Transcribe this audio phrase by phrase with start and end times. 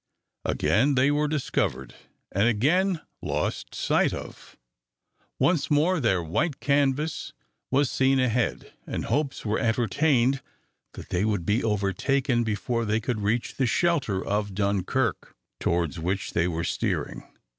[0.45, 1.93] Again they were discovered,
[2.31, 4.57] and again lost sight of.
[5.37, 7.33] Once more their white canvas
[7.69, 10.41] was seen ahead, and hopes were entertained
[10.95, 16.33] that they would be overtaken before they could reach the shelter of Dunkirk, towards which
[16.33, 17.23] they were steering.